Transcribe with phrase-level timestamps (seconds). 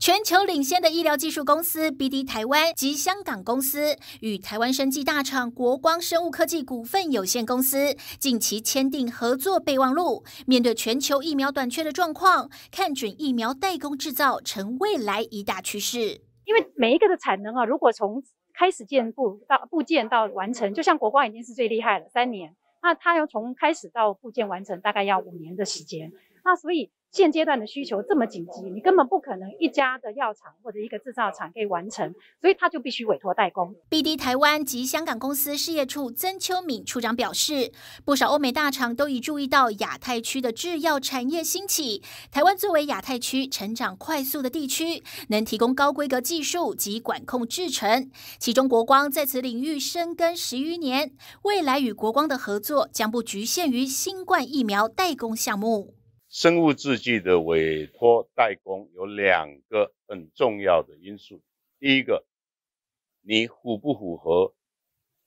[0.00, 10.24] 全球领先的医疗技术公司 BD 台湾及香港公司与台湾生技大厂国光生物科技股份有限公司近期签订合作备忘录。
[10.46, 16.22] 面对全球疫苗短缺的状况，看准疫苗代工制造成未来一大趋势。
[16.46, 18.22] 因为每一个的产能啊，如果从
[18.54, 22.56] 开始建部到部件到完成，就像国光已经是最厉害了，三年。
[22.82, 26.10] 那它要从开始到部件完成，大概要五年的时间。
[26.42, 26.90] 那所以。
[27.12, 33.74] 现阶段的需求这么紧急，你根本不可能一家的药厂或者一个制造厂可以完成，所以他就必须委托代工。
[33.90, 37.72] BD 台湾及香港公司事业处曾秋敏处长表示，
[38.04, 42.00] 不少欧美大厂都已注意到亚太区的制药产业兴起，
[42.30, 48.08] 台湾作为亚太区成长快速的地区，能提供高规格技术及管控制程。
[48.38, 51.10] 其中国光在此领域深耕十余年，
[51.42, 55.99] 未来与国光的合作将不局限于新冠疫苗代工项目。
[56.30, 61.42] 生物制剂的委托代工有两个很重要的因素，
[61.80, 62.24] 第一个，
[63.20, 64.54] 你符不符合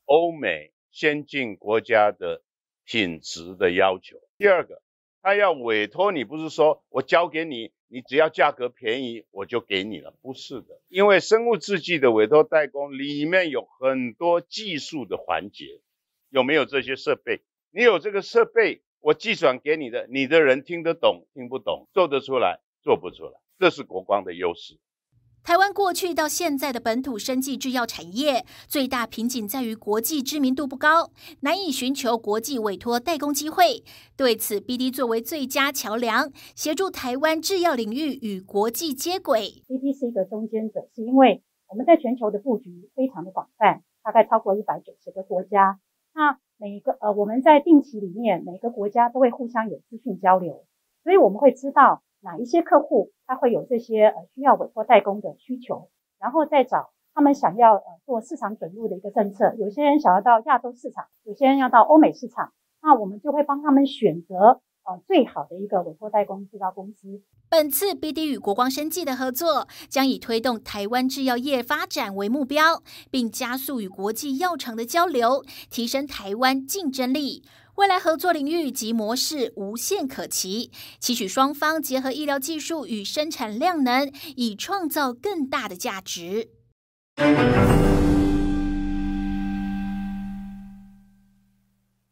[0.05, 2.41] 欧美先进国家的
[2.85, 4.17] 品质的要求？
[4.37, 4.81] 第二个，
[5.21, 15.81] 他要委托你，不是说我交给你，你只要价格便宜我就给你了，不是的，因为生物制剂的委托代工里面有很多技术的环节，
[16.29, 17.41] 有没有这些设备？
[17.71, 18.81] 你有这个设备。
[19.03, 24.79] 我寄转给你的，你的人听得懂听不懂，做得出来做不出来，这是国光的优势。
[25.43, 33.83] 台湾过去到现在的本土生技制药产业最大瓶颈在于国际知名度不高，难以寻求国际委托代工机会。
[34.15, 39.65] 对此，BD 作为最佳桥梁，协助台湾制药领域与国际接轨。
[39.67, 45.81] BD 是一个中间者，是因为我们在全球的布局非常的广泛，大概超过一百九十个国家。
[46.13, 50.65] 那每一个呃，我们在定期里面，每个国家都会互相有资讯交流，
[51.03, 59.55] 所以我们会知道哪一些客户他会有这些呃需要委托代工的需求，然后再找他们想要呃做市场准入的一个政策。
[59.57, 64.61] 有些人想要到亚洲市场，有些人要到欧美市场，那我们就会帮他们选择。
[64.85, 67.21] 呃，最好的一个委托代工制造公司。
[67.49, 77.43] 本次 BD 与国光生技的合作，将以推动台湾制药业发展为目标，并加速与国际药厂的交流，提升台湾竞争力。
[77.75, 80.69] 未来合作领域及模式无限可期，
[80.99, 86.49] 期许双方结合医疗技术与生产量能，以创造更大的价值。